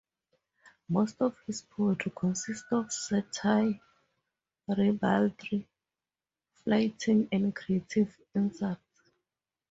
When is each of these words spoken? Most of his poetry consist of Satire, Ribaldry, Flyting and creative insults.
Most 0.89 1.21
of 1.21 1.37
his 1.45 1.61
poetry 1.61 2.11
consist 2.15 2.65
of 2.71 2.91
Satire, 2.91 3.79
Ribaldry, 4.67 5.67
Flyting 6.55 7.27
and 7.31 7.55
creative 7.55 8.11
insults. 8.33 9.11